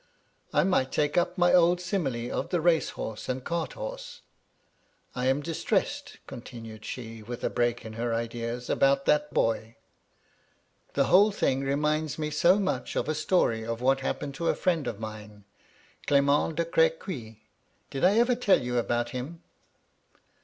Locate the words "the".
2.49-2.59, 10.95-11.03